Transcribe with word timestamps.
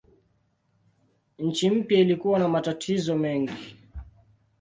Nchi 1.39 1.69
mpya 1.71 1.99
ilikuwa 1.99 2.39
na 2.39 2.47
matatizo 2.47 3.15
mengi. 3.17 3.75